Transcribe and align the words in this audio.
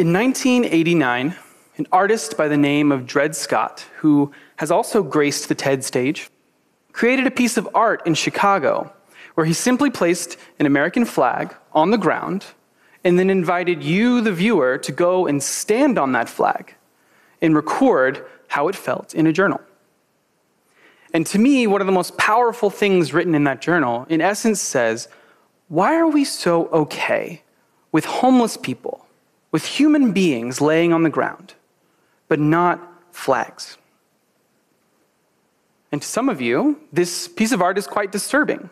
In 0.00 0.14
1989, 0.14 1.36
an 1.76 1.86
artist 1.92 2.38
by 2.38 2.48
the 2.48 2.56
name 2.56 2.90
of 2.90 3.04
Dread 3.04 3.36
Scott, 3.36 3.84
who 3.98 4.32
has 4.56 4.70
also 4.70 5.02
graced 5.02 5.50
the 5.50 5.54
TED 5.54 5.84
stage, 5.84 6.30
created 6.92 7.26
a 7.26 7.30
piece 7.30 7.58
of 7.58 7.68
art 7.74 8.06
in 8.06 8.14
Chicago 8.14 8.90
where 9.34 9.44
he 9.44 9.52
simply 9.52 9.90
placed 9.90 10.38
an 10.58 10.64
American 10.64 11.04
flag 11.04 11.54
on 11.74 11.90
the 11.90 11.98
ground 11.98 12.46
and 13.04 13.18
then 13.18 13.28
invited 13.28 13.82
you, 13.82 14.22
the 14.22 14.32
viewer, 14.32 14.78
to 14.78 14.90
go 14.90 15.26
and 15.26 15.42
stand 15.42 15.98
on 15.98 16.12
that 16.12 16.30
flag 16.30 16.76
and 17.42 17.54
record 17.54 18.24
how 18.48 18.68
it 18.68 18.76
felt 18.76 19.14
in 19.14 19.26
a 19.26 19.34
journal. 19.34 19.60
And 21.12 21.26
to 21.26 21.38
me, 21.38 21.66
one 21.66 21.82
of 21.82 21.86
the 21.86 21.92
most 21.92 22.16
powerful 22.16 22.70
things 22.70 23.12
written 23.12 23.34
in 23.34 23.44
that 23.44 23.60
journal, 23.60 24.06
in 24.08 24.22
essence, 24.22 24.62
says, 24.62 25.08
Why 25.68 25.96
are 25.96 26.08
we 26.08 26.24
so 26.24 26.68
okay 26.68 27.42
with 27.92 28.06
homeless 28.06 28.56
people, 28.56 29.04
with 29.52 29.64
human 29.64 30.12
beings 30.12 30.60
laying 30.60 30.92
on 30.92 31.02
the 31.02 31.10
ground, 31.10 31.54
but 32.28 32.38
not 32.38 32.80
flags? 33.12 33.76
And 35.92 36.02
to 36.02 36.06
some 36.06 36.28
of 36.28 36.40
you, 36.40 36.80
this 36.92 37.26
piece 37.28 37.52
of 37.52 37.60
art 37.60 37.78
is 37.78 37.86
quite 37.86 38.12
disturbing. 38.12 38.70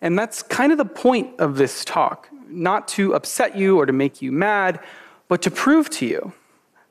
And 0.00 0.18
that's 0.18 0.42
kind 0.42 0.72
of 0.72 0.78
the 0.78 0.84
point 0.84 1.38
of 1.40 1.56
this 1.56 1.84
talk 1.84 2.28
not 2.48 2.86
to 2.86 3.14
upset 3.14 3.56
you 3.56 3.78
or 3.78 3.86
to 3.86 3.92
make 3.92 4.22
you 4.22 4.30
mad, 4.30 4.80
but 5.28 5.42
to 5.42 5.50
prove 5.50 5.90
to 5.90 6.06
you 6.06 6.32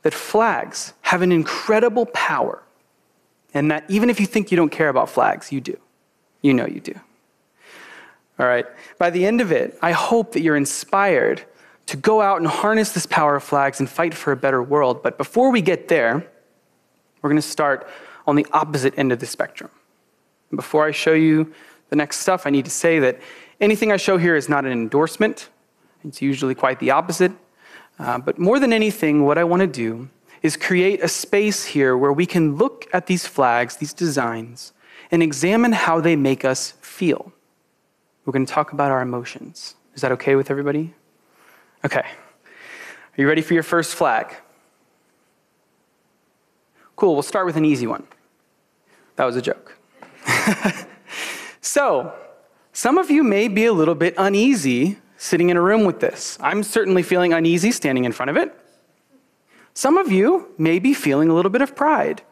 that 0.02 0.14
flags 0.14 0.94
have 1.02 1.22
an 1.22 1.32
incredible 1.32 2.06
power 2.08 2.62
and 3.54 3.72
that 3.72 3.86
even 3.88 4.10
if 4.10 4.20
you 4.20 4.26
think 4.26 4.52
you 4.52 4.58
don't 4.58 4.70
care 4.70 4.90
about 4.90 5.10
flags, 5.10 5.52
you 5.52 5.62
do. 5.62 5.78
You 6.42 6.54
know 6.54 6.68
you 6.68 6.82
do. 6.82 6.94
All 8.38 8.46
right. 8.46 8.66
By 8.98 9.10
the 9.10 9.26
end 9.26 9.40
of 9.40 9.52
it, 9.52 9.80
I 9.82 9.94
hope 9.94 10.34
that 10.34 10.42
you're 10.42 10.58
inspired 10.58 11.46
to 11.88 11.98
go 11.98 12.22
out 12.22 12.38
and 12.38 12.48
harness 12.48 12.92
this 12.92 13.06
power 13.06 13.36
of 13.36 13.44
flags 13.44 13.80
and 13.80 13.90
fight 13.90 14.14
for 14.14 14.32
a 14.32 14.36
better 14.36 14.62
world. 14.62 15.04
But 15.04 15.18
before 15.18 15.52
we 15.52 15.62
get 15.62 15.88
there, 15.88 16.28
we're 17.22 17.30
going 17.30 17.42
to 17.42 17.48
start 17.48 17.88
on 18.28 18.36
the 18.36 18.48
opposite 18.52 18.98
end 18.98 19.12
of 19.12 19.20
the 19.20 19.26
spectrum. 19.26 19.70
And 20.50 20.58
before 20.58 20.86
I 20.86 20.92
show 20.92 21.14
you 21.14 21.54
the 21.90 21.96
next 21.96 22.18
stuff, 22.18 22.46
I 22.46 22.50
need 22.50 22.66
to 22.66 22.72
say 22.72 23.00
that 23.00 23.20
anything 23.62 23.92
I 23.92 23.98
show 23.98 24.18
here 24.18 24.36
is 24.36 24.50
not 24.50 24.66
an 24.66 24.72
endorsement. 24.72 25.50
It's 26.04 26.22
usually 26.22 26.56
quite 26.56 26.80
the 26.80 26.92
opposite. 26.92 27.32
Uh, 27.98 28.18
but 28.18 28.38
more 28.38 28.60
than 28.60 28.74
anything, 28.74 29.26
what 29.26 29.38
I 29.38 29.44
want 29.44 29.62
to 29.62 29.68
do 29.68 30.10
is 30.42 30.58
create 30.58 31.02
a 31.04 31.08
space 31.08 31.66
here 31.66 31.98
where 31.98 32.14
we 32.14 32.26
can 32.26 32.56
look 32.56 32.88
at 32.94 33.08
these 33.08 33.26
flags, 33.26 33.78
these 33.78 33.94
designs, 33.94 34.74
and 35.12 35.24
examine 35.24 35.72
how 35.72 36.02
they 36.02 36.16
make 36.16 36.44
us 36.44 36.74
feel. 36.82 37.32
We're 38.26 38.34
going 38.34 38.46
to 38.46 38.52
talk 38.52 38.74
about 38.74 38.92
our 38.92 39.02
emotions. 39.02 39.76
Is 39.94 40.02
that 40.02 40.12
okay 40.12 40.36
with 40.36 40.52
everybody? 40.52 40.94
Okay. 41.86 42.00
Are 42.00 43.22
you 43.22 43.28
ready 43.28 43.44
for 43.44 43.54
your 43.54 43.62
first 43.62 43.94
flag? 43.94 44.36
Cool, 46.96 47.14
we'll 47.14 47.22
start 47.22 47.46
with 47.46 47.58
an 47.58 47.64
easy 47.64 47.86
one. 47.86 48.08
That 49.18 49.26
was 49.26 49.36
a 49.36 49.42
joke. 49.42 49.78
so, 51.62 52.12
some 52.74 52.98
of 52.98 53.12
you 53.12 53.24
may 53.24 53.48
be 53.48 53.66
a 53.66 53.74
little 53.74 53.94
bit 53.94 54.16
uneasy 54.18 54.98
sitting 55.18 55.52
in 55.52 55.58
a 55.58 55.62
room 55.62 55.86
with 55.86 56.00
this. 56.00 56.40
I'm 56.42 56.64
certainly 56.64 57.04
feeling 57.04 57.34
uneasy 57.34 57.72
standing 57.72 58.06
in 58.06 58.12
front 58.12 58.32
of 58.32 58.38
it. 58.38 58.52
Some 59.76 59.98
of 59.98 60.12
you 60.12 60.54
may 60.58 60.80
be 60.80 60.96
feeling 60.96 61.30
a 61.30 61.36
little 61.36 61.52
bit 61.52 61.62
of 61.62 61.76
pride. 61.76 62.24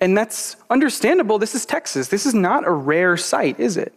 And 0.00 0.18
that's 0.18 0.56
understandable. 0.68 1.38
This 1.38 1.54
is 1.54 1.64
Texas. 1.64 2.08
This 2.08 2.26
is 2.26 2.34
not 2.34 2.66
a 2.66 2.72
rare 2.72 3.16
sight, 3.16 3.58
is 3.58 3.78
it? 3.78 3.94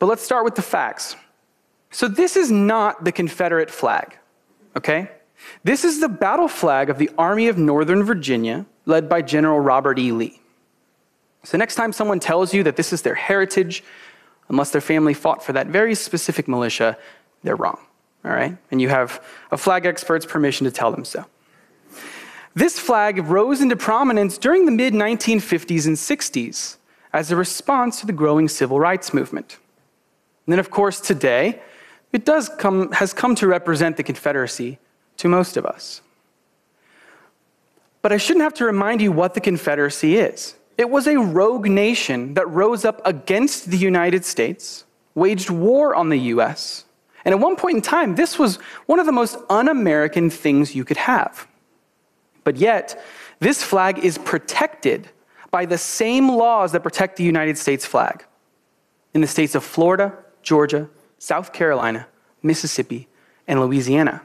But 0.00 0.06
let's 0.06 0.22
start 0.22 0.44
with 0.44 0.56
the 0.56 0.62
facts. 0.62 1.14
So, 1.90 2.06
this 2.06 2.36
is 2.36 2.50
not 2.50 3.04
the 3.04 3.12
Confederate 3.12 3.70
flag, 3.70 4.18
okay? 4.76 5.10
This 5.64 5.84
is 5.84 6.00
the 6.00 6.08
battle 6.08 6.48
flag 6.48 6.90
of 6.90 6.98
the 6.98 7.10
Army 7.16 7.48
of 7.48 7.56
Northern 7.56 8.02
Virginia, 8.02 8.66
led 8.84 9.08
by 9.08 9.22
General 9.22 9.60
Robert 9.60 9.98
E. 9.98 10.12
Lee. 10.12 10.40
So, 11.44 11.56
next 11.56 11.76
time 11.76 11.92
someone 11.92 12.20
tells 12.20 12.52
you 12.52 12.62
that 12.64 12.76
this 12.76 12.92
is 12.92 13.02
their 13.02 13.14
heritage, 13.14 13.82
unless 14.48 14.70
their 14.70 14.80
family 14.80 15.14
fought 15.14 15.42
for 15.42 15.52
that 15.54 15.68
very 15.68 15.94
specific 15.94 16.46
militia, 16.46 16.98
they're 17.42 17.56
wrong, 17.56 17.78
all 18.24 18.32
right? 18.32 18.56
And 18.70 18.82
you 18.82 18.90
have 18.90 19.24
a 19.50 19.56
flag 19.56 19.86
expert's 19.86 20.26
permission 20.26 20.64
to 20.66 20.70
tell 20.70 20.90
them 20.90 21.04
so. 21.04 21.24
This 22.54 22.78
flag 22.78 23.18
rose 23.26 23.60
into 23.60 23.76
prominence 23.76 24.36
during 24.36 24.66
the 24.66 24.72
mid 24.72 24.92
1950s 24.92 25.86
and 25.86 25.96
60s 25.96 26.76
as 27.12 27.30
a 27.30 27.36
response 27.36 28.00
to 28.00 28.06
the 28.06 28.12
growing 28.12 28.48
civil 28.48 28.80
rights 28.80 29.14
movement. 29.14 29.58
And 30.46 30.52
then, 30.52 30.58
of 30.58 30.70
course, 30.70 31.00
today, 31.00 31.60
it 32.12 32.24
does 32.24 32.48
come, 32.48 32.92
has 32.92 33.12
come 33.12 33.34
to 33.36 33.46
represent 33.46 33.96
the 33.96 34.02
Confederacy 34.02 34.78
to 35.18 35.28
most 35.28 35.56
of 35.56 35.66
us. 35.66 36.00
But 38.02 38.12
I 38.12 38.16
shouldn't 38.16 38.44
have 38.44 38.54
to 38.54 38.64
remind 38.64 39.02
you 39.02 39.12
what 39.12 39.34
the 39.34 39.40
Confederacy 39.40 40.16
is. 40.16 40.54
It 40.76 40.88
was 40.88 41.06
a 41.06 41.16
rogue 41.16 41.68
nation 41.68 42.34
that 42.34 42.48
rose 42.48 42.84
up 42.84 43.02
against 43.04 43.70
the 43.70 43.76
United 43.76 44.24
States, 44.24 44.84
waged 45.14 45.50
war 45.50 45.94
on 45.94 46.08
the 46.08 46.18
US, 46.34 46.84
and 47.24 47.34
at 47.34 47.40
one 47.40 47.56
point 47.56 47.76
in 47.76 47.82
time, 47.82 48.14
this 48.14 48.38
was 48.38 48.56
one 48.86 48.98
of 48.98 49.06
the 49.06 49.12
most 49.12 49.36
un 49.50 49.68
American 49.68 50.30
things 50.30 50.74
you 50.74 50.84
could 50.84 50.96
have. 50.96 51.46
But 52.44 52.56
yet, 52.56 53.04
this 53.40 53.62
flag 53.62 53.98
is 53.98 54.16
protected 54.16 55.10
by 55.50 55.66
the 55.66 55.76
same 55.76 56.30
laws 56.30 56.72
that 56.72 56.82
protect 56.82 57.16
the 57.16 57.24
United 57.24 57.58
States 57.58 57.84
flag 57.84 58.24
in 59.12 59.20
the 59.20 59.26
states 59.26 59.54
of 59.54 59.64
Florida, 59.64 60.16
Georgia, 60.42 60.88
South 61.18 61.52
Carolina, 61.52 62.06
Mississippi, 62.42 63.08
and 63.46 63.60
Louisiana. 63.60 64.22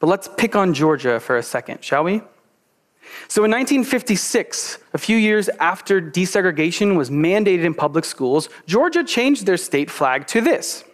But 0.00 0.08
let's 0.08 0.28
pick 0.36 0.56
on 0.56 0.74
Georgia 0.74 1.20
for 1.20 1.36
a 1.36 1.42
second, 1.42 1.82
shall 1.82 2.04
we? 2.04 2.22
So 3.28 3.44
in 3.44 3.50
1956, 3.50 4.78
a 4.94 4.98
few 4.98 5.16
years 5.16 5.48
after 5.60 6.00
desegregation 6.00 6.96
was 6.96 7.10
mandated 7.10 7.64
in 7.64 7.74
public 7.74 8.04
schools, 8.04 8.48
Georgia 8.66 9.04
changed 9.04 9.46
their 9.46 9.56
state 9.56 9.90
flag 9.90 10.26
to 10.28 10.40
this. 10.40 10.84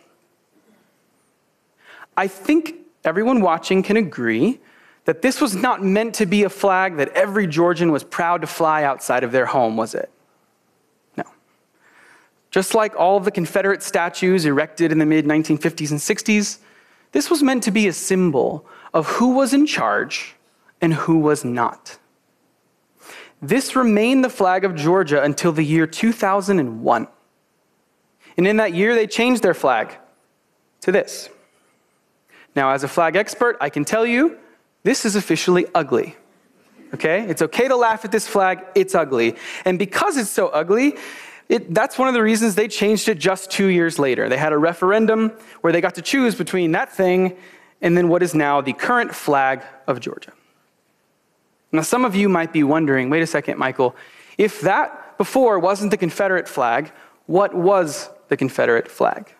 I 2.16 2.26
think 2.26 2.74
everyone 3.04 3.40
watching 3.40 3.82
can 3.82 3.96
agree 3.96 4.60
that 5.04 5.22
this 5.22 5.40
was 5.40 5.54
not 5.54 5.82
meant 5.82 6.14
to 6.16 6.26
be 6.26 6.44
a 6.44 6.50
flag 6.50 6.96
that 6.96 7.08
every 7.10 7.46
Georgian 7.46 7.90
was 7.90 8.04
proud 8.04 8.42
to 8.42 8.46
fly 8.46 8.84
outside 8.84 9.24
of 9.24 9.32
their 9.32 9.46
home, 9.46 9.76
was 9.76 9.94
it? 9.94 10.10
Just 12.50 12.74
like 12.74 12.96
all 12.96 13.16
of 13.16 13.24
the 13.24 13.30
Confederate 13.30 13.82
statues 13.82 14.44
erected 14.44 14.90
in 14.90 14.98
the 14.98 15.06
mid 15.06 15.24
1950s 15.24 15.90
and 15.90 16.00
60s, 16.00 16.58
this 17.12 17.30
was 17.30 17.42
meant 17.42 17.62
to 17.64 17.70
be 17.70 17.86
a 17.86 17.92
symbol 17.92 18.66
of 18.92 19.06
who 19.06 19.34
was 19.34 19.54
in 19.54 19.66
charge 19.66 20.34
and 20.80 20.94
who 20.94 21.18
was 21.18 21.44
not. 21.44 21.98
This 23.42 23.74
remained 23.74 24.24
the 24.24 24.30
flag 24.30 24.64
of 24.64 24.74
Georgia 24.74 25.22
until 25.22 25.52
the 25.52 25.62
year 25.62 25.86
2001. 25.86 27.08
And 28.36 28.46
in 28.46 28.56
that 28.58 28.74
year, 28.74 28.94
they 28.94 29.06
changed 29.06 29.42
their 29.42 29.54
flag 29.54 29.96
to 30.82 30.92
this. 30.92 31.28
Now, 32.54 32.70
as 32.72 32.84
a 32.84 32.88
flag 32.88 33.16
expert, 33.16 33.56
I 33.60 33.70
can 33.70 33.84
tell 33.84 34.04
you 34.04 34.38
this 34.82 35.04
is 35.04 35.16
officially 35.16 35.66
ugly. 35.74 36.16
Okay? 36.94 37.24
It's 37.28 37.42
okay 37.42 37.68
to 37.68 37.76
laugh 37.76 38.04
at 38.04 38.12
this 38.12 38.26
flag, 38.26 38.64
it's 38.74 38.94
ugly. 38.94 39.36
And 39.64 39.78
because 39.78 40.16
it's 40.16 40.30
so 40.30 40.48
ugly, 40.48 40.96
it, 41.50 41.74
that's 41.74 41.98
one 41.98 42.06
of 42.06 42.14
the 42.14 42.22
reasons 42.22 42.54
they 42.54 42.68
changed 42.68 43.08
it 43.08 43.18
just 43.18 43.50
two 43.50 43.66
years 43.66 43.98
later. 43.98 44.28
They 44.28 44.36
had 44.36 44.52
a 44.52 44.58
referendum 44.58 45.32
where 45.62 45.72
they 45.72 45.80
got 45.80 45.96
to 45.96 46.02
choose 46.02 46.36
between 46.36 46.70
that 46.72 46.92
thing 46.92 47.36
and 47.82 47.98
then 47.98 48.08
what 48.08 48.22
is 48.22 48.36
now 48.36 48.60
the 48.60 48.72
current 48.72 49.12
flag 49.12 49.64
of 49.88 49.98
Georgia. 49.98 50.32
Now, 51.72 51.82
some 51.82 52.04
of 52.04 52.14
you 52.14 52.28
might 52.28 52.52
be 52.52 52.62
wondering 52.62 53.10
wait 53.10 53.20
a 53.22 53.26
second, 53.26 53.58
Michael, 53.58 53.96
if 54.38 54.60
that 54.60 55.18
before 55.18 55.58
wasn't 55.58 55.90
the 55.90 55.96
Confederate 55.96 56.48
flag, 56.48 56.92
what 57.26 57.52
was 57.52 58.10
the 58.28 58.36
Confederate 58.36 58.88
flag? 58.88 59.34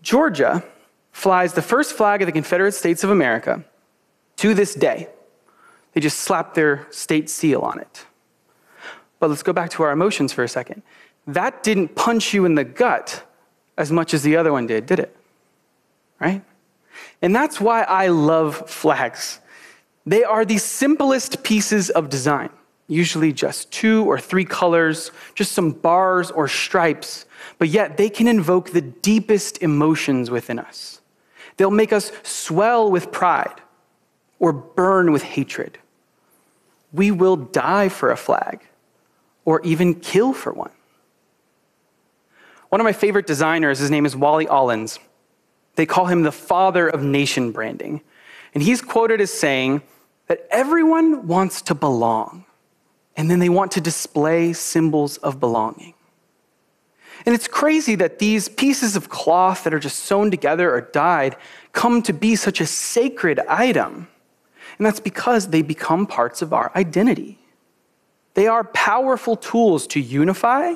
Georgia 0.00 0.64
flies 1.12 1.52
the 1.52 1.62
first 1.62 1.92
flag 1.92 2.22
of 2.22 2.26
the 2.26 2.32
Confederate 2.32 2.72
States 2.72 3.04
of 3.04 3.10
America 3.10 3.62
to 4.36 4.54
this 4.54 4.74
day. 4.74 5.08
They 5.92 6.00
just 6.00 6.20
slap 6.20 6.54
their 6.54 6.86
state 6.90 7.28
seal 7.28 7.60
on 7.60 7.80
it. 7.80 8.06
But 9.24 9.30
let's 9.30 9.42
go 9.42 9.54
back 9.54 9.70
to 9.70 9.82
our 9.82 9.90
emotions 9.90 10.34
for 10.34 10.44
a 10.44 10.48
second. 10.48 10.82
That 11.26 11.62
didn't 11.62 11.94
punch 11.94 12.34
you 12.34 12.44
in 12.44 12.56
the 12.56 12.62
gut 12.62 13.24
as 13.78 13.90
much 13.90 14.12
as 14.12 14.22
the 14.22 14.36
other 14.36 14.52
one 14.52 14.66
did, 14.66 14.84
did 14.84 14.98
it? 14.98 15.16
Right? 16.20 16.42
And 17.22 17.34
that's 17.34 17.58
why 17.58 17.84
I 17.84 18.08
love 18.08 18.68
flags. 18.68 19.40
They 20.04 20.24
are 20.24 20.44
the 20.44 20.58
simplest 20.58 21.42
pieces 21.42 21.88
of 21.88 22.10
design, 22.10 22.50
usually 22.86 23.32
just 23.32 23.70
two 23.70 24.04
or 24.04 24.18
three 24.18 24.44
colors, 24.44 25.10
just 25.34 25.52
some 25.52 25.70
bars 25.70 26.30
or 26.30 26.46
stripes, 26.46 27.24
but 27.58 27.70
yet 27.70 27.96
they 27.96 28.10
can 28.10 28.28
invoke 28.28 28.72
the 28.72 28.82
deepest 28.82 29.62
emotions 29.62 30.30
within 30.30 30.58
us. 30.58 31.00
They'll 31.56 31.70
make 31.70 31.94
us 31.94 32.12
swell 32.24 32.90
with 32.90 33.10
pride 33.10 33.62
or 34.38 34.52
burn 34.52 35.12
with 35.12 35.22
hatred. 35.22 35.78
We 36.92 37.10
will 37.10 37.36
die 37.36 37.88
for 37.88 38.10
a 38.10 38.18
flag 38.18 38.60
or 39.44 39.60
even 39.62 39.94
kill 39.94 40.32
for 40.32 40.52
one. 40.52 40.70
One 42.68 42.80
of 42.80 42.84
my 42.84 42.92
favorite 42.92 43.26
designers, 43.26 43.78
his 43.78 43.90
name 43.90 44.06
is 44.06 44.16
Wally 44.16 44.46
Olins. 44.46 44.98
They 45.76 45.86
call 45.86 46.06
him 46.06 46.22
the 46.22 46.32
father 46.32 46.88
of 46.88 47.02
nation 47.02 47.52
branding. 47.52 48.00
And 48.54 48.62
he's 48.62 48.80
quoted 48.80 49.20
as 49.20 49.32
saying 49.32 49.82
that 50.26 50.46
everyone 50.50 51.26
wants 51.26 51.62
to 51.62 51.74
belong, 51.74 52.44
and 53.16 53.30
then 53.30 53.38
they 53.38 53.48
want 53.48 53.72
to 53.72 53.80
display 53.80 54.52
symbols 54.52 55.18
of 55.18 55.38
belonging. 55.40 55.94
And 57.26 57.34
it's 57.34 57.48
crazy 57.48 57.94
that 57.96 58.18
these 58.18 58.48
pieces 58.48 58.96
of 58.96 59.08
cloth 59.08 59.64
that 59.64 59.74
are 59.74 59.78
just 59.78 60.00
sewn 60.00 60.30
together 60.30 60.74
or 60.74 60.80
dyed 60.80 61.36
come 61.72 62.02
to 62.02 62.12
be 62.12 62.36
such 62.36 62.60
a 62.60 62.66
sacred 62.66 63.38
item. 63.48 64.08
And 64.78 64.86
that's 64.86 65.00
because 65.00 65.48
they 65.48 65.62
become 65.62 66.06
parts 66.06 66.42
of 66.42 66.52
our 66.52 66.72
identity. 66.74 67.38
They 68.34 68.46
are 68.48 68.64
powerful 68.64 69.36
tools 69.36 69.86
to 69.88 70.00
unify, 70.00 70.74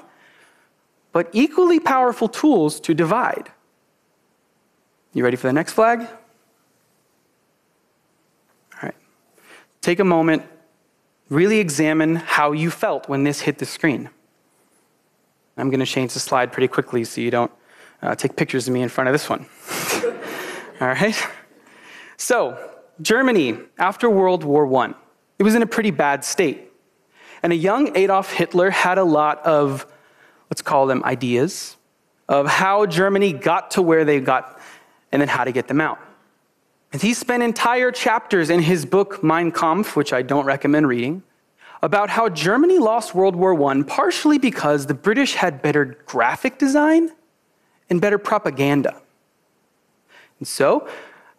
but 1.12 1.28
equally 1.32 1.80
powerful 1.80 2.28
tools 2.28 2.80
to 2.80 2.94
divide. 2.94 3.50
You 5.12 5.24
ready 5.24 5.36
for 5.36 5.48
the 5.48 5.52
next 5.52 5.72
flag? 5.72 6.00
All 6.00 6.08
right. 8.82 8.94
Take 9.80 9.98
a 9.98 10.04
moment, 10.04 10.44
really 11.28 11.58
examine 11.58 12.16
how 12.16 12.52
you 12.52 12.70
felt 12.70 13.08
when 13.08 13.24
this 13.24 13.40
hit 13.40 13.58
the 13.58 13.66
screen. 13.66 14.10
I'm 15.56 15.70
going 15.70 15.80
to 15.80 15.86
change 15.86 16.14
the 16.14 16.20
slide 16.20 16.52
pretty 16.52 16.68
quickly 16.68 17.02
so 17.02 17.20
you 17.20 17.32
don't 17.32 17.50
uh, 18.00 18.14
take 18.14 18.36
pictures 18.36 18.68
of 18.68 18.74
me 18.74 18.82
in 18.82 18.88
front 18.88 19.08
of 19.08 19.12
this 19.14 19.28
one. 19.28 19.46
All 20.80 20.86
right? 20.86 21.20
So, 22.16 22.56
Germany, 23.02 23.58
after 23.76 24.08
World 24.08 24.44
War 24.44 24.72
I, 24.84 24.94
it 25.38 25.42
was 25.42 25.56
in 25.56 25.62
a 25.62 25.66
pretty 25.66 25.90
bad 25.90 26.24
state. 26.24 26.67
And 27.42 27.52
a 27.52 27.56
young 27.56 27.96
Adolf 27.96 28.32
Hitler 28.32 28.70
had 28.70 28.98
a 28.98 29.04
lot 29.04 29.44
of, 29.44 29.86
let's 30.50 30.62
call 30.62 30.86
them 30.86 31.04
ideas, 31.04 31.76
of 32.28 32.46
how 32.46 32.86
Germany 32.86 33.32
got 33.32 33.72
to 33.72 33.82
where 33.82 34.04
they 34.04 34.20
got 34.20 34.60
and 35.12 35.22
then 35.22 35.28
how 35.28 35.44
to 35.44 35.52
get 35.52 35.68
them 35.68 35.80
out. 35.80 35.98
And 36.92 37.00
he 37.00 37.14
spent 37.14 37.42
entire 37.42 37.92
chapters 37.92 38.50
in 38.50 38.60
his 38.60 38.86
book, 38.86 39.22
Mein 39.22 39.52
Kampf, 39.52 39.96
which 39.96 40.12
I 40.12 40.22
don't 40.22 40.44
recommend 40.44 40.88
reading, 40.88 41.22
about 41.82 42.10
how 42.10 42.28
Germany 42.28 42.78
lost 42.78 43.14
World 43.14 43.36
War 43.36 43.70
I 43.70 43.82
partially 43.82 44.38
because 44.38 44.86
the 44.86 44.94
British 44.94 45.34
had 45.34 45.62
better 45.62 45.84
graphic 46.06 46.58
design 46.58 47.10
and 47.88 48.00
better 48.00 48.18
propaganda. 48.18 49.00
And 50.38 50.48
so, 50.48 50.88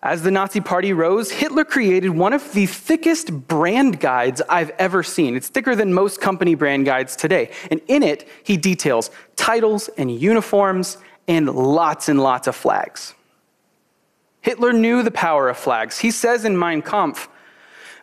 as 0.01 0.23
the 0.23 0.31
Nazi 0.31 0.61
Party 0.61 0.93
rose, 0.93 1.29
Hitler 1.29 1.65
created 1.65 2.09
one 2.09 2.31
of 2.31 2.53
the 2.53 2.65
thickest 2.65 3.47
brand 3.47 3.99
guides 3.99 4.41
I've 4.47 4.69
ever 4.71 5.03
seen. 5.03 5.35
It's 5.35 5.49
thicker 5.49 5.75
than 5.75 5.93
most 5.93 6.21
company 6.21 6.55
brand 6.55 6.85
guides 6.85 7.17
today. 7.17 7.51
And 7.69 7.81
in 7.87 8.01
it, 8.01 8.27
he 8.43 8.55
details 8.55 9.11
titles 9.35 9.89
and 9.97 10.09
uniforms 10.09 10.97
and 11.27 11.49
lots 11.49 12.07
and 12.07 12.21
lots 12.21 12.47
of 12.47 12.55
flags. 12.55 13.13
Hitler 14.41 14.71
knew 14.71 15.03
the 15.03 15.11
power 15.11 15.49
of 15.49 15.57
flags. 15.57 15.99
He 15.99 16.11
says 16.11 16.45
in 16.45 16.57
Mein 16.57 16.81
Kampf, 16.81 17.27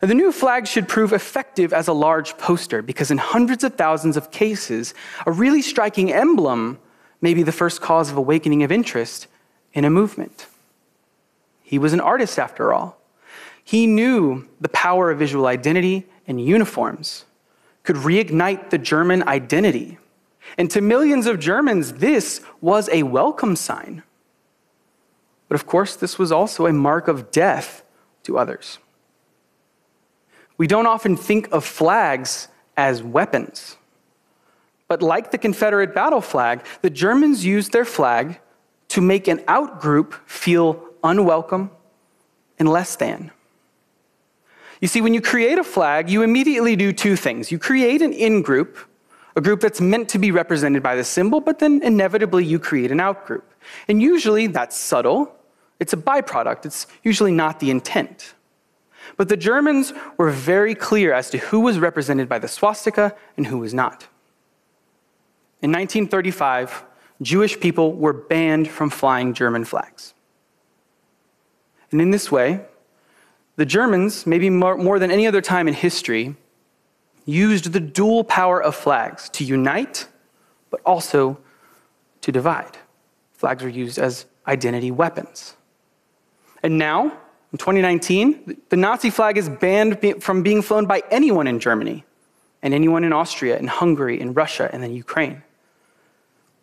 the 0.00 0.14
new 0.14 0.31
flag 0.31 0.66
should 0.66 0.88
prove 0.88 1.14
effective 1.14 1.72
as 1.72 1.88
a 1.88 1.94
large 1.94 2.37
poster 2.37 2.82
because, 2.82 3.10
in 3.10 3.16
hundreds 3.16 3.64
of 3.64 3.76
thousands 3.76 4.19
of 4.19 4.31
cases, 4.31 4.93
a 5.25 5.32
really 5.32 5.62
striking 5.62 6.12
emblem 6.12 6.78
may 7.22 7.32
be 7.32 7.43
the 7.43 7.52
first 7.52 7.81
cause 7.81 8.10
of 8.10 8.19
awakening 8.19 8.62
of 8.62 8.70
interest 8.70 9.26
in 9.72 9.87
a 9.87 9.90
movement. 9.90 10.46
He 11.67 11.81
was 11.81 11.93
an 11.93 11.99
artist, 11.99 12.39
after 12.39 12.73
all. 12.73 12.97
He 13.65 13.89
knew 13.89 14.49
the 14.61 14.69
power 14.69 15.11
of 15.11 15.19
visual 15.19 15.49
identity 15.49 16.07
and 16.29 16.41
uniforms 16.41 17.25
could 17.83 17.97
reignite 17.97 18.71
the 18.71 18.79
German 18.79 19.27
identity. 19.27 19.99
And 20.57 20.71
to 20.71 20.81
millions 20.81 21.27
of 21.27 21.41
Germans, 21.41 21.95
this 21.95 22.41
was 22.61 22.89
a 22.91 23.03
welcome 23.03 23.57
sign. 23.57 24.05
But 25.49 25.57
of 25.57 25.67
course, 25.67 25.97
this 25.97 26.21
was 26.21 26.31
also 26.31 26.67
a 26.67 26.73
mark 26.73 27.09
of 27.09 27.33
death 27.33 27.83
to 28.23 28.39
others. 28.39 28.79
We 30.59 30.69
don't 30.69 30.87
often 30.87 31.17
think 31.17 31.51
of 31.51 31.65
flags 31.65 32.47
as 32.77 33.03
weapons. 33.03 33.77
But 34.87 35.03
like 35.03 35.33
the 35.33 35.39
Confederate 35.39 35.93
battle 35.93 36.21
flag, 36.21 36.65
the 36.83 36.91
Germans 36.91 37.45
used 37.45 37.73
their 37.73 37.85
flag 37.85 38.39
to 38.87 39.01
make 39.01 39.27
an 39.27 39.39
outgroup 39.49 40.15
feel 40.27 40.86
unwelcome 41.06 41.70
and 42.58 42.69
less 42.69 42.97
than. 42.97 43.31
You 44.81 44.88
see, 44.88 45.00
when 45.00 45.14
you 45.14 45.20
create 45.20 45.58
a 45.58 45.64
flag, 45.64 46.11
you 46.11 46.23
immediately 46.23 46.76
do 46.76 46.93
two 46.93 47.17
things. 47.17 47.50
You 47.50 47.58
create 47.58 48.03
an 48.03 48.12
in 48.12 48.43
group, 48.43 48.76
a 49.35 49.41
group 49.41 49.61
that's 49.61 49.81
meant 49.81 50.08
to 50.11 50.19
be 50.19 50.31
represented 50.31 50.82
by 50.82 50.97
the 50.97 51.05
symbol, 51.05 51.41
but 51.41 51.58
then 51.58 51.82
inevitably 51.82 52.44
you 52.44 52.58
create 52.58 52.91
an 52.91 53.00
out 53.00 53.26
group. 53.26 53.50
And 53.88 54.03
usually 54.03 54.47
that's 54.47 54.76
subtle, 54.76 55.35
it's 55.81 55.93
a 55.93 55.97
byproduct, 55.97 56.67
it's 56.67 56.87
usually 57.03 57.32
not 57.32 57.61
the 57.61 57.70
intent. 57.70 58.35
But 59.17 59.29
the 59.29 59.37
Germans 59.37 59.93
were 60.19 60.31
very 60.31 60.75
clear 60.75 61.12
as 61.12 61.31
to 61.31 61.38
who 61.38 61.61
was 61.61 61.79
represented 61.79 62.29
by 62.29 62.38
the 62.38 62.49
swastika 62.49 63.14
and 63.37 63.47
who 63.47 63.58
was 63.58 63.73
not. 63.73 64.06
In 65.62 65.70
1935, 65.73 66.85
Jewish 67.23 67.58
people 67.58 67.94
were 67.94 68.12
banned 68.12 68.69
from 68.69 68.91
flying 68.91 69.32
German 69.32 69.64
flags. 69.64 70.12
And 71.96 72.02
in 72.02 72.10
this 72.10 72.31
way, 72.31 72.60
the 73.56 73.64
Germans, 73.64 74.26
maybe 74.26 74.50
more, 74.50 74.98
than 74.98 75.10
any 75.10 75.26
other 75.26 75.40
time 75.40 75.66
in 75.66 75.72
history, 75.72 76.37
used 77.25 77.72
the 77.72 77.81
dual 77.81 78.22
power 78.22 78.62
of 78.62 78.75
flags 78.76 79.31
to 79.31 79.44
unite, 79.44 80.06
but 80.69 80.82
also 80.84 81.38
to 82.20 82.31
divide. 82.31 82.76
Flags 83.32 83.62
were 83.62 83.70
used 83.70 83.98
as 83.98 84.26
identity 84.46 84.90
weapons. 84.90 85.56
And 86.62 86.76
now, 86.76 87.04
in 87.50 87.56
2019, 87.56 88.58
the 88.69 88.76
Nazi 88.76 89.08
flag 89.08 89.38
is 89.38 89.48
banned 89.48 89.98
from 90.22 90.43
being 90.43 90.60
flown 90.60 90.84
by 90.84 91.02
anyone 91.10 91.46
in 91.46 91.58
Germany 91.60 92.04
and 92.60 92.75
anyone 92.75 93.04
in 93.04 93.14
Austria 93.14 93.56
and 93.56 93.70
Hungary 93.70 94.20
and 94.20 94.37
Russia 94.37 94.69
and 94.70 94.82
then 94.82 94.93
Ukraine. 94.93 95.43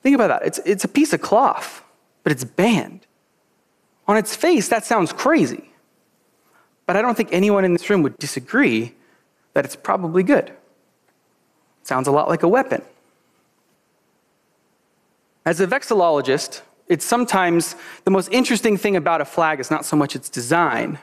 Think 0.03 0.13
about 0.13 0.27
that. 0.27 0.45
It's, 0.45 0.59
it's 0.59 0.83
a 0.83 0.87
piece 0.87 1.11
of 1.11 1.21
cloth, 1.21 1.83
but 2.21 2.31
it's 2.31 2.43
banned. 2.43 3.07
On 4.07 4.17
its 4.17 4.35
face, 4.35 4.67
that 4.69 4.85
sounds 4.85 5.13
crazy. 5.13 5.71
But 6.85 6.97
I 6.97 7.01
don't 7.01 7.15
think 7.15 7.29
anyone 7.31 7.63
in 7.63 7.73
this 7.73 7.89
room 7.89 8.03
would 8.03 8.17
disagree 8.17 8.95
that 9.53 9.65
it's 9.65 9.75
probably 9.75 10.23
good. 10.23 10.49
It 10.49 11.87
sounds 11.87 12.07
a 12.07 12.11
lot 12.11 12.27
like 12.27 12.43
a 12.43 12.47
weapon. 12.47 12.81
As 15.45 15.59
a 15.59 15.67
vexillologist, 15.67 16.61
it's 16.87 17.05
sometimes 17.05 17.75
the 18.03 18.11
most 18.11 18.29
interesting 18.31 18.77
thing 18.77 18.95
about 18.95 19.21
a 19.21 19.25
flag 19.25 19.59
is 19.59 19.71
not 19.71 19.85
so 19.85 19.95
much 19.95 20.15
its 20.15 20.29
design, 20.29 20.99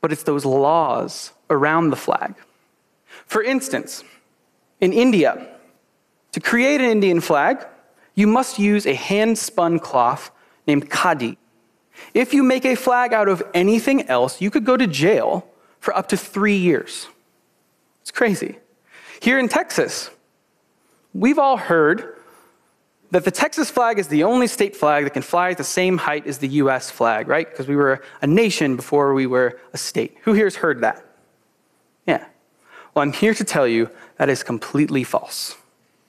but 0.00 0.12
it's 0.12 0.22
those 0.22 0.44
laws 0.44 1.32
around 1.50 1.90
the 1.90 1.96
flag. 1.96 2.34
For 3.26 3.42
instance, 3.42 4.04
in 4.80 4.92
India, 4.92 5.48
to 6.32 6.40
create 6.40 6.80
an 6.80 6.90
Indian 6.90 7.20
flag, 7.20 7.64
you 8.14 8.26
must 8.26 8.58
use 8.58 8.86
a 8.86 8.94
hand 8.94 9.38
spun 9.38 9.78
cloth 9.78 10.30
named 10.66 10.90
khadi. 10.90 11.36
If 12.14 12.34
you 12.34 12.42
make 12.42 12.64
a 12.64 12.74
flag 12.74 13.12
out 13.12 13.28
of 13.28 13.42
anything 13.54 14.08
else, 14.08 14.40
you 14.40 14.50
could 14.50 14.64
go 14.64 14.76
to 14.76 14.86
jail 14.86 15.46
for 15.80 15.96
up 15.96 16.08
to 16.08 16.16
three 16.16 16.56
years. 16.56 17.08
It's 18.02 18.10
crazy. 18.10 18.58
Here 19.20 19.38
in 19.38 19.48
Texas, 19.48 20.10
we've 21.14 21.38
all 21.38 21.56
heard 21.56 22.16
that 23.12 23.24
the 23.24 23.30
Texas 23.30 23.70
flag 23.70 23.98
is 23.98 24.08
the 24.08 24.24
only 24.24 24.46
state 24.46 24.74
flag 24.74 25.04
that 25.04 25.10
can 25.10 25.22
fly 25.22 25.50
at 25.50 25.58
the 25.58 25.64
same 25.64 25.98
height 25.98 26.26
as 26.26 26.38
the 26.38 26.48
US 26.48 26.90
flag, 26.90 27.28
right? 27.28 27.48
Because 27.48 27.68
we 27.68 27.76
were 27.76 28.02
a 28.22 28.26
nation 28.26 28.74
before 28.74 29.12
we 29.12 29.26
were 29.26 29.60
a 29.72 29.78
state. 29.78 30.16
Who 30.22 30.32
here 30.32 30.46
has 30.46 30.56
heard 30.56 30.80
that? 30.80 31.04
Yeah. 32.06 32.24
Well, 32.94 33.02
I'm 33.02 33.12
here 33.12 33.34
to 33.34 33.44
tell 33.44 33.68
you 33.68 33.90
that 34.16 34.28
is 34.28 34.42
completely 34.42 35.04
false. 35.04 35.56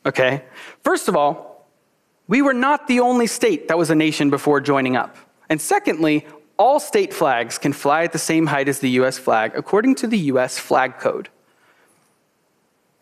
Okay? 0.05 0.43
First 0.81 1.07
of 1.07 1.15
all, 1.15 1.67
we 2.27 2.41
were 2.41 2.53
not 2.53 2.87
the 2.87 3.01
only 3.01 3.27
state 3.27 3.67
that 3.67 3.77
was 3.77 3.89
a 3.89 3.95
nation 3.95 4.29
before 4.29 4.61
joining 4.61 4.95
up. 4.95 5.17
And 5.53 5.61
secondly, 5.61 6.25
all 6.57 6.79
state 6.79 7.13
flags 7.13 7.59
can 7.59 7.73
fly 7.73 8.05
at 8.05 8.11
the 8.11 8.17
same 8.17 8.47
height 8.47 8.67
as 8.67 8.79
the 8.79 8.89
US 9.01 9.19
flag 9.19 9.51
according 9.55 9.93
to 9.97 10.07
the 10.07 10.17
US 10.33 10.57
flag 10.57 10.97
code. 10.97 11.29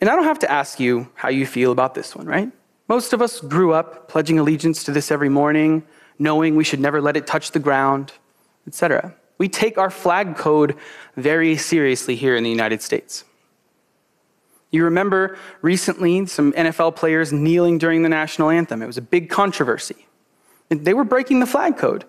And 0.02 0.10
I 0.10 0.18
don't 0.18 0.26
have 0.26 0.40
to 0.40 0.52
ask 0.52 0.78
you 0.78 1.08
how 1.14 1.30
you 1.30 1.46
feel 1.46 1.72
about 1.72 1.96
this 1.96 2.14
one, 2.14 2.28
right? 2.28 2.52
Most 2.90 3.14
of 3.14 3.22
us 3.22 3.40
grew 3.40 3.72
up 3.72 4.10
pledging 4.10 4.38
allegiance 4.38 4.84
to 4.84 4.92
this 4.92 5.12
every 5.12 5.30
morning, 5.30 5.84
knowing 6.20 6.58
we 6.58 6.66
should 6.66 6.82
never 6.82 7.00
let 7.00 7.16
it 7.16 7.26
touch 7.26 7.52
the 7.52 7.60
ground, 7.60 8.12
etc. 8.68 9.16
We 9.38 9.48
take 9.48 9.78
our 9.78 9.90
flag 9.90 10.36
code 10.36 10.76
very 11.16 11.56
seriously 11.56 12.18
here 12.18 12.36
in 12.36 12.44
the 12.44 12.50
United 12.50 12.82
States. 12.82 13.24
You 14.72 14.84
remember 14.84 15.38
recently 15.62 16.26
some 16.26 16.52
NFL 16.52 16.98
players 16.98 17.32
kneeling 17.32 17.78
during 17.78 18.04
the 18.04 18.10
national 18.10 18.50
anthem. 18.50 18.82
It 18.82 18.88
was 18.88 18.98
a 18.98 19.02
big 19.02 19.30
controversy. 19.30 20.06
They 20.68 20.94
were 20.94 21.06
breaking 21.06 21.40
the 21.40 21.46
flag 21.46 21.78
code. 21.78 22.04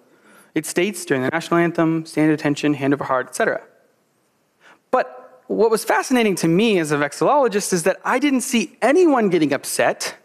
It 0.54 0.66
states 0.66 1.04
during 1.04 1.22
the 1.22 1.30
national 1.30 1.58
anthem, 1.58 2.04
stand 2.04 2.30
at 2.30 2.34
attention, 2.34 2.74
hand 2.74 2.92
over 2.92 3.04
heart, 3.04 3.28
etc. 3.28 3.62
But 4.90 5.42
what 5.46 5.70
was 5.70 5.84
fascinating 5.84 6.34
to 6.36 6.48
me 6.48 6.78
as 6.78 6.92
a 6.92 6.96
vexillologist 6.96 7.72
is 7.72 7.84
that 7.84 8.00
I 8.04 8.18
didn't 8.18 8.42
see 8.42 8.76
anyone 8.82 9.30
getting 9.30 9.52
upset 9.52 10.16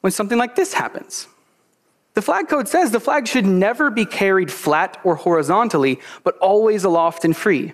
when 0.00 0.10
something 0.12 0.38
like 0.38 0.56
this 0.56 0.72
happens. 0.72 1.28
The 2.14 2.22
flag 2.22 2.48
code 2.48 2.66
says 2.66 2.90
the 2.90 3.00
flag 3.00 3.28
should 3.28 3.44
never 3.44 3.90
be 3.90 4.06
carried 4.06 4.50
flat 4.50 4.98
or 5.04 5.16
horizontally, 5.16 6.00
but 6.24 6.36
always 6.38 6.84
aloft 6.84 7.24
and 7.24 7.36
free. 7.36 7.72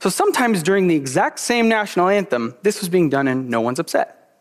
So 0.00 0.10
sometimes 0.10 0.62
during 0.62 0.88
the 0.88 0.96
exact 0.96 1.38
same 1.38 1.68
national 1.68 2.08
anthem, 2.08 2.54
this 2.62 2.80
was 2.80 2.88
being 2.88 3.08
done 3.08 3.28
and 3.28 3.48
no 3.48 3.60
one's 3.60 3.78
upset. 3.78 4.38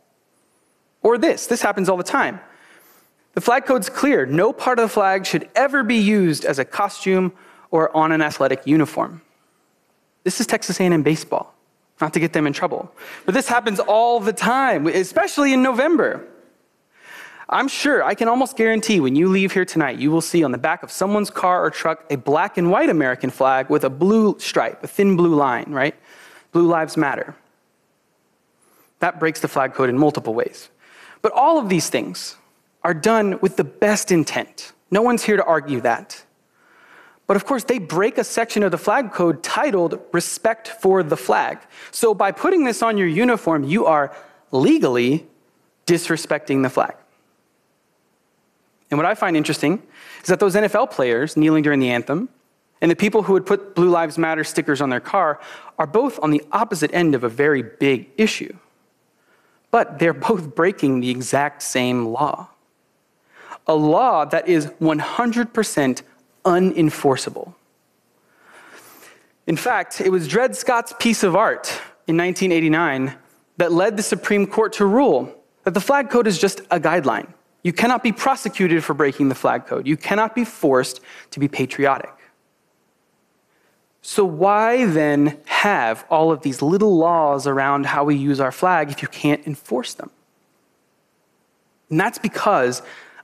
Or 1.02 1.18
this, 1.18 1.48
this 1.48 1.62
happens 1.62 1.88
all 1.88 1.98
the 1.98 2.04
time. 2.04 2.40
The 3.34 3.42
flag 3.42 3.66
code's 3.66 3.90
clear. 3.90 4.26
No 4.26 4.54
part 4.54 4.80
of 4.80 4.84
the 4.84 4.94
flag 4.94 5.26
should 5.26 5.50
ever 5.56 5.84
be 5.84 5.98
used 5.98 6.46
as 6.46 6.60
a 6.60 6.66
costume 6.66 7.34
or 7.72 7.96
on 7.96 8.12
an 8.12 8.22
athletic 8.22 8.66
uniform. 8.66 9.22
This 10.24 10.40
is 10.40 10.48
Texas 10.48 10.80
A&M 10.80 11.04
baseball, 11.04 11.54
not 12.00 12.14
to 12.14 12.20
get 12.20 12.34
them 12.34 12.48
in 12.48 12.54
trouble. 12.54 12.94
But 13.26 13.34
this 13.34 13.48
happens 13.48 13.80
all 13.80 14.20
the 14.20 14.34
time, 14.34 14.88
especially 14.88 15.54
in 15.54 15.64
November. 15.64 16.26
I'm 17.50 17.68
sure, 17.68 18.04
I 18.04 18.16
can 18.16 18.28
almost 18.28 18.56
guarantee 18.56 19.00
when 19.00 19.16
you 19.16 19.28
leave 19.28 19.52
here 19.52 19.66
tonight, 19.66 20.00
you 20.00 20.12
will 20.12 20.22
see 20.22 20.44
on 20.44 20.52
the 20.52 20.58
back 20.58 20.82
of 20.82 20.92
someone's 20.92 21.30
car 21.30 21.66
or 21.66 21.70
truck 21.70 22.06
a 22.10 22.16
black 22.16 22.58
and 22.58 22.72
white 22.72 22.90
American 22.90 23.30
flag 23.30 23.70
with 23.70 23.84
a 23.84 23.90
blue 23.90 24.38
stripe, 24.40 24.84
a 24.84 24.88
thin 24.88 25.18
blue 25.18 25.36
line, 25.36 25.66
right? 25.70 25.96
Blue 26.52 26.68
Lives 26.68 26.96
Matter. 26.96 27.36
That 29.00 29.20
breaks 29.20 29.42
the 29.42 29.48
flag 29.48 29.74
code 29.74 29.90
in 29.90 29.98
multiple 29.98 30.34
ways. 30.34 30.70
But 31.22 31.32
all 31.34 31.58
of 31.58 31.68
these 31.68 31.90
things 31.90 32.38
are 32.84 32.94
done 32.94 33.40
with 33.42 33.56
the 33.56 33.64
best 33.64 34.12
intent. 34.12 34.74
No 34.92 35.02
one's 35.02 35.24
here 35.24 35.38
to 35.38 35.44
argue 35.44 35.82
that. 35.82 36.24
But 37.26 37.38
of 37.38 37.46
course, 37.46 37.64
they 37.64 37.80
break 37.80 38.18
a 38.18 38.24
section 38.24 38.64
of 38.64 38.72
the 38.72 38.78
flag 38.78 39.12
code 39.12 39.42
titled 39.44 40.00
Respect 40.12 40.68
for 40.68 41.04
the 41.04 41.16
Flag. 41.16 41.60
So 41.92 42.14
by 42.14 42.32
putting 42.32 42.66
this 42.66 42.84
on 42.84 42.98
your 42.98 43.08
uniform, 43.08 43.64
you 43.64 43.86
are 43.86 44.16
legally 44.52 45.26
disrespecting 45.88 46.64
the 46.64 46.70
flag. 46.70 46.96
And 48.92 48.98
what 48.98 49.06
I 49.06 49.16
find 49.16 49.36
interesting 49.36 49.82
is 50.22 50.28
that 50.28 50.40
those 50.40 50.56
NFL 50.56 50.92
players 50.92 51.36
kneeling 51.36 51.64
during 51.64 51.80
the 51.80 51.90
anthem 51.90 52.30
and 52.82 52.92
the 52.92 52.96
people 52.96 53.24
who 53.24 53.34
would 53.34 53.46
put 53.46 53.74
Blue 53.76 53.90
Lives 53.90 54.18
Matter 54.18 54.44
stickers 54.44 54.82
on 54.82 54.90
their 54.90 55.00
car 55.00 55.40
are 55.80 55.88
both 55.88 56.20
on 56.22 56.32
the 56.32 56.44
opposite 56.52 56.94
end 56.94 57.16
of 57.16 57.24
a 57.24 57.30
very 57.30 57.64
big 57.64 58.10
issue. 58.18 58.56
But 59.72 59.98
they're 59.98 60.14
both 60.14 60.54
breaking 60.54 61.00
the 61.00 61.10
exact 61.10 61.64
same 61.64 62.06
law. 62.06 62.50
A 63.68 63.76
law 63.76 64.26
that 64.26 64.48
is 64.48 64.68
100% 64.82 66.02
unenforceable. 66.46 67.54
In 69.48 69.58
fact, 69.58 70.02
it 70.02 70.10
was 70.10 70.28
Dread 70.28 70.56
Scott's 70.56 70.94
piece 71.00 71.24
of 71.24 71.36
art 71.36 71.68
in 72.08 72.18
1989 72.18 73.16
that 73.58 73.72
led 73.72 73.98
the 73.98 74.04
Supreme 74.04 74.48
Court 74.48 74.74
to 74.74 74.86
rule 74.86 75.34
that 75.64 75.74
the 75.74 75.82
flag 75.82 76.10
code 76.10 76.28
is 76.28 76.40
just 76.40 76.62
a 76.72 76.80
guideline. 76.80 77.28
You 77.64 77.72
cannot 77.72 78.04
be 78.04 78.12
prosecuted 78.12 78.84
for 78.84 78.94
breaking 78.94 79.30
the 79.30 79.36
flag 79.36 79.66
code. 79.66 79.88
You 79.88 79.96
cannot 79.96 80.36
be 80.36 80.44
forced 80.44 81.00
to 81.32 81.40
be 81.40 81.48
patriotic. 81.48 82.12
So, 84.02 84.26
why 84.26 84.86
then 84.86 85.40
have 85.46 86.06
all 86.10 86.30
of 86.30 86.42
these 86.42 86.62
little 86.62 86.98
laws 86.98 87.48
around 87.48 87.86
how 87.86 88.04
we 88.04 88.16
use 88.16 88.42
our 88.42 88.52
flag 88.52 88.92
if 88.92 89.02
you 89.02 89.08
can't 89.08 89.46
enforce 89.48 89.94
them? 89.94 90.10
And 91.90 91.98
that's 91.98 92.18
because 92.18 92.82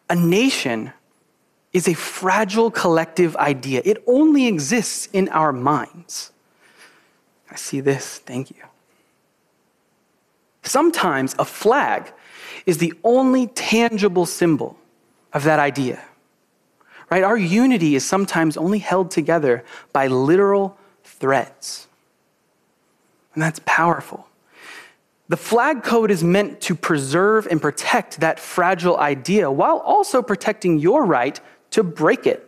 a 0.10 0.16
nation 0.16 0.92
is 1.72 1.88
a 1.88 1.94
fragile 1.94 2.72
collective 2.72 3.36
idea. 3.38 3.82
It 3.86 4.04
only 4.08 4.48
exists 4.48 5.08
in 5.14 5.30
our 5.30 5.54
minds. 5.54 6.32
I 7.52 7.56
see 7.56 7.80
this. 7.80 8.18
Thank 8.20 8.50
you. 8.52 8.64
Sometimes 10.64 11.36
a 11.40 11.46
flag 11.46 12.12
is 12.66 12.80
the 12.80 12.94
only 13.04 13.48
tangible 13.48 14.26
symbol 14.26 14.78
of 15.34 15.44
that 15.44 15.60
idea. 15.60 16.04
Right? 17.10 17.24
Our 17.24 17.38
unity 17.38 17.96
is 17.96 18.06
sometimes 18.06 18.58
only 18.58 18.80
held 18.80 19.10
together 19.10 19.64
by 19.94 20.08
literal 20.08 20.78
threads. 21.04 21.88
And 23.34 23.42
that's 23.42 23.60
powerful. 23.66 24.29
The 25.30 25.38
flag 25.38 25.84
code 25.84 26.10
is 26.10 26.24
meant 26.24 26.60
to 26.62 26.76
preserve 26.76 27.48
and 27.50 27.62
protect 27.62 28.20
that 28.20 28.40
fragile 28.40 28.98
idea 28.98 29.50
while 29.52 29.78
also 29.78 30.24
protecting 30.24 30.80
your 30.80 31.06
right 31.06 31.40
to 31.72 31.84
break 31.84 32.26
it. 32.26 32.46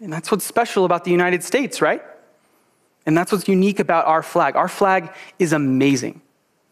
And 0.00 0.12
that's 0.12 0.32
what's 0.32 0.44
special 0.44 0.84
about 0.84 1.04
the 1.04 1.12
United 1.12 1.44
States, 1.44 1.80
right? 1.80 2.02
And 3.06 3.16
that's 3.16 3.30
what's 3.30 3.46
unique 3.46 3.78
about 3.78 4.06
our 4.06 4.24
flag. 4.24 4.56
Our 4.56 4.66
flag 4.66 5.14
is 5.38 5.52
amazing. 5.52 6.20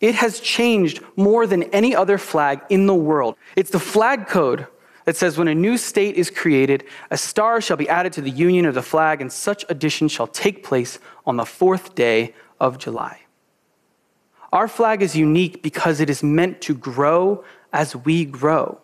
It 0.00 0.16
has 0.16 0.40
changed 0.40 1.00
more 1.14 1.46
than 1.46 1.64
any 1.64 1.94
other 1.94 2.18
flag 2.18 2.60
in 2.68 2.86
the 2.86 2.94
world. 2.94 3.36
It's 3.54 3.70
the 3.70 3.78
flag 3.78 4.26
code 4.26 4.66
that 5.04 5.16
says 5.16 5.38
when 5.38 5.46
a 5.46 5.54
new 5.54 5.76
state 5.76 6.16
is 6.16 6.30
created, 6.30 6.84
a 7.12 7.16
star 7.16 7.60
shall 7.60 7.76
be 7.76 7.88
added 7.88 8.12
to 8.14 8.20
the 8.20 8.30
union 8.30 8.66
of 8.66 8.74
the 8.74 8.82
flag, 8.82 9.20
and 9.20 9.32
such 9.32 9.64
addition 9.68 10.08
shall 10.08 10.26
take 10.26 10.64
place 10.64 10.98
on 11.26 11.36
the 11.36 11.46
fourth 11.46 11.94
day 11.94 12.34
of 12.58 12.78
July. 12.78 13.19
Our 14.52 14.66
flag 14.66 15.02
is 15.02 15.14
unique 15.14 15.62
because 15.62 16.00
it 16.00 16.10
is 16.10 16.22
meant 16.22 16.60
to 16.62 16.74
grow 16.74 17.44
as 17.72 17.94
we 17.94 18.24
grow. 18.24 18.80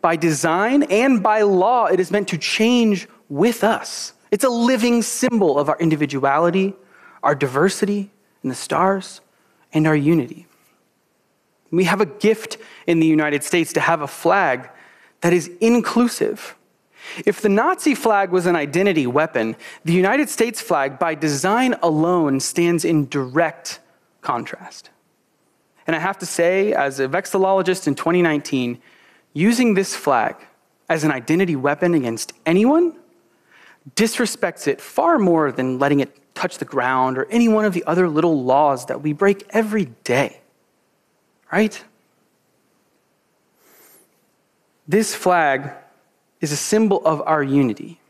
By 0.00 0.16
design 0.16 0.82
and 0.84 1.22
by 1.22 1.42
law, 1.42 1.86
it 1.86 2.00
is 2.00 2.10
meant 2.10 2.28
to 2.28 2.38
change 2.38 3.08
with 3.28 3.64
us. 3.64 4.12
It's 4.30 4.44
a 4.44 4.50
living 4.50 5.02
symbol 5.02 5.58
of 5.58 5.68
our 5.68 5.78
individuality, 5.78 6.74
our 7.22 7.34
diversity 7.34 8.10
in 8.42 8.48
the 8.48 8.54
stars, 8.54 9.20
and 9.72 9.86
our 9.86 9.96
unity. 9.96 10.46
We 11.70 11.84
have 11.84 12.00
a 12.00 12.06
gift 12.06 12.58
in 12.86 13.00
the 13.00 13.06
United 13.06 13.44
States 13.44 13.72
to 13.74 13.80
have 13.80 14.02
a 14.02 14.06
flag 14.06 14.70
that 15.20 15.32
is 15.32 15.50
inclusive. 15.60 16.56
If 17.24 17.40
the 17.40 17.48
Nazi 17.48 17.94
flag 17.94 18.30
was 18.30 18.46
an 18.46 18.56
identity 18.56 19.06
weapon, 19.06 19.56
the 19.84 19.92
United 19.92 20.28
States 20.28 20.60
flag, 20.60 20.98
by 20.98 21.14
design 21.14 21.74
alone, 21.82 22.40
stands 22.40 22.84
in 22.84 23.08
direct 23.08 23.80
contrast. 24.20 24.90
And 25.86 25.96
I 25.96 25.98
have 25.98 26.18
to 26.18 26.26
say, 26.26 26.72
as 26.72 27.00
a 27.00 27.08
vexillologist 27.08 27.86
in 27.86 27.94
2019, 27.94 28.80
using 29.32 29.74
this 29.74 29.96
flag 29.96 30.36
as 30.88 31.04
an 31.04 31.10
identity 31.10 31.56
weapon 31.56 31.94
against 31.94 32.32
anyone 32.46 32.96
disrespects 33.96 34.66
it 34.68 34.80
far 34.80 35.18
more 35.18 35.50
than 35.50 35.78
letting 35.78 36.00
it 36.00 36.16
touch 36.34 36.58
the 36.58 36.64
ground 36.64 37.18
or 37.18 37.26
any 37.30 37.48
one 37.48 37.64
of 37.64 37.72
the 37.72 37.84
other 37.84 38.08
little 38.08 38.42
laws 38.42 38.86
that 38.86 39.02
we 39.02 39.12
break 39.12 39.46
every 39.50 39.86
day. 40.04 40.40
Right? 41.52 41.82
This 44.86 45.14
flag 45.14 45.70
is 46.40 46.52
a 46.52 46.56
symbol 46.56 47.04
of 47.04 47.22
our 47.26 47.42
unity. 47.42 48.00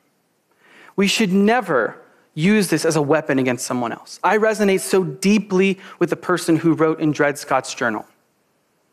We 0.96 1.06
should 1.06 1.32
never 1.32 1.99
use 2.40 2.68
this 2.68 2.84
as 2.84 2.96
a 2.96 3.02
weapon 3.02 3.38
against 3.38 3.66
someone 3.66 3.92
else. 3.92 4.18
I 4.22 4.38
resonate 4.38 4.80
so 4.80 5.04
deeply 5.04 5.78
with 5.98 6.10
the 6.10 6.16
person 6.16 6.56
who 6.56 6.74
wrote 6.74 7.00
in 7.00 7.12
Dread 7.12 7.38
Scott's 7.38 7.74
journal. 7.74 8.06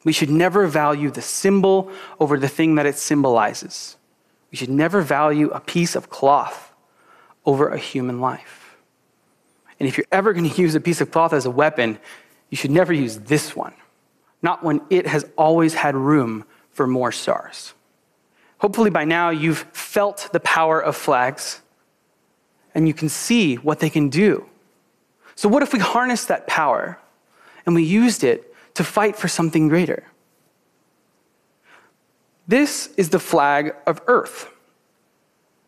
We 0.03 0.13
should 0.13 0.29
never 0.29 0.67
value 0.67 1.09
the 1.11 1.21
symbol 1.21 1.91
over 2.19 2.37
the 2.37 2.47
thing 2.47 2.75
that 2.75 2.85
it 2.85 2.97
symbolizes. 2.97 3.97
We 4.51 4.57
should 4.57 4.69
never 4.69 5.01
value 5.01 5.49
a 5.49 5.59
piece 5.59 5.95
of 5.95 6.09
cloth 6.09 6.73
over 7.45 7.69
a 7.69 7.77
human 7.77 8.21
life. 8.21 8.77
And 9.79 9.87
if 9.87 9.97
you're 9.97 10.07
ever 10.11 10.33
going 10.33 10.49
to 10.49 10.61
use 10.61 10.75
a 10.75 10.79
piece 10.79 11.01
of 11.01 11.11
cloth 11.11 11.33
as 11.33 11.45
a 11.45 11.51
weapon, 11.51 11.99
you 12.49 12.57
should 12.57 12.71
never 12.71 12.93
use 12.93 13.17
this 13.19 13.55
one, 13.55 13.73
not 14.41 14.63
when 14.63 14.81
it 14.89 15.07
has 15.07 15.25
always 15.37 15.73
had 15.73 15.95
room 15.95 16.45
for 16.71 16.87
more 16.87 17.11
stars. 17.11 17.73
Hopefully, 18.59 18.89
by 18.89 19.05
now, 19.05 19.29
you've 19.29 19.59
felt 19.73 20.29
the 20.31 20.39
power 20.39 20.79
of 20.79 20.95
flags 20.95 21.61
and 22.77 22.87
you 22.87 22.93
can 22.93 23.09
see 23.09 23.55
what 23.55 23.79
they 23.79 23.89
can 23.89 24.07
do. 24.07 24.45
So, 25.33 25.49
what 25.49 25.63
if 25.63 25.73
we 25.73 25.79
harness 25.79 26.25
that 26.25 26.45
power 26.45 26.99
and 27.65 27.73
we 27.73 27.81
used 27.81 28.23
it 28.23 28.53
to 28.75 28.83
fight 28.83 29.15
for 29.15 29.27
something 29.27 29.67
greater? 29.67 30.03
This 32.47 32.91
is 32.95 33.09
the 33.09 33.19
flag 33.19 33.75
of 33.87 33.99
Earth, 34.05 34.51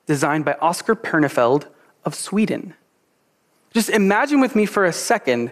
designed 0.05 0.45
by 0.45 0.53
Oskar 0.61 0.95
Pernefeldt 0.95 1.65
of 2.05 2.13
Sweden. 2.13 2.75
Just 3.73 3.89
imagine 3.89 4.39
with 4.39 4.55
me 4.55 4.67
for 4.67 4.85
a 4.85 4.93
second 4.93 5.51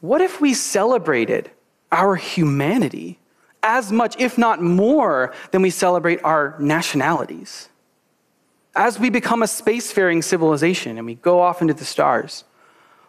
what 0.00 0.20
if 0.20 0.40
we 0.40 0.54
celebrated 0.54 1.52
our 1.92 2.16
humanity 2.16 3.20
as 3.62 3.92
much, 3.92 4.16
if 4.18 4.36
not 4.36 4.60
more, 4.60 5.32
than 5.52 5.62
we 5.62 5.70
celebrate 5.70 6.22
our 6.24 6.56
nationalities? 6.58 7.68
As 8.74 8.98
we 8.98 9.08
become 9.10 9.42
a 9.42 9.46
spacefaring 9.46 10.22
civilization 10.22 10.98
and 10.98 11.06
we 11.06 11.14
go 11.14 11.40
off 11.40 11.62
into 11.62 11.74
the 11.74 11.84
stars, 11.84 12.44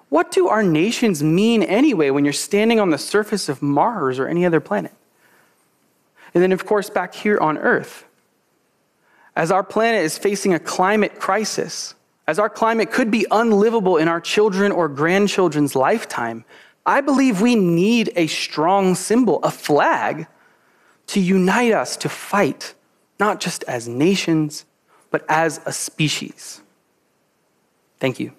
what 0.09 0.31
do 0.31 0.47
our 0.47 0.61
nations 0.61 1.23
mean 1.23 1.63
anyway 1.63 2.11
when 2.11 2.23
you're 2.23 2.33
standing 2.33 2.79
on 2.79 2.91
the 2.91 2.97
surface 2.97 3.49
of 3.49 3.61
Mars 3.61 4.19
or 4.19 4.27
any 4.27 4.45
other 4.45 4.59
planet? 4.59 4.93
And 6.33 6.43
then, 6.43 6.51
of 6.51 6.65
course, 6.65 6.89
back 6.89 7.15
here 7.15 7.39
on 7.39 7.57
Earth, 7.57 8.05
as 9.35 9.51
our 9.51 9.63
planet 9.63 10.03
is 10.03 10.17
facing 10.17 10.53
a 10.53 10.59
climate 10.59 11.19
crisis, 11.19 11.95
as 12.27 12.39
our 12.39 12.49
climate 12.49 12.91
could 12.91 13.09
be 13.09 13.25
unlivable 13.31 13.97
in 13.97 14.07
our 14.07 14.21
children 14.21 14.71
or 14.71 14.87
grandchildren's 14.87 15.75
lifetime, 15.75 16.45
I 16.85 17.01
believe 17.01 17.41
we 17.41 17.55
need 17.55 18.11
a 18.15 18.27
strong 18.27 18.95
symbol, 18.95 19.39
a 19.43 19.51
flag, 19.51 20.27
to 21.07 21.19
unite 21.19 21.71
us 21.71 21.97
to 21.97 22.09
fight 22.09 22.75
not 23.19 23.39
just 23.39 23.63
as 23.63 23.87
nations, 23.87 24.65
but 25.15 25.23
as 25.29 25.61
a 25.65 25.71
species. 25.71 26.61
Thank 28.01 28.19
you. 28.19 28.33